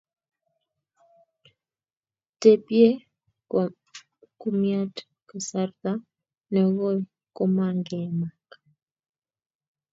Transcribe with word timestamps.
Tebye 2.41 2.87
kumiat 4.39 4.93
kasarta 5.29 5.91
nekoi 6.53 6.99
komangemak 7.35 8.47